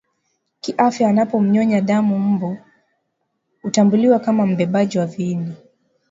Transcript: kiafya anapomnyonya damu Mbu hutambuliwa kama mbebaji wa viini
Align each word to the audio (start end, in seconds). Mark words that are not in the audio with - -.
kiafya 0.61 1.09
anapomnyonya 1.09 1.81
damu 1.81 2.19
Mbu 2.19 2.57
hutambuliwa 3.61 4.19
kama 4.19 4.45
mbebaji 4.45 4.97
wa 4.99 5.05
viini 5.05 5.53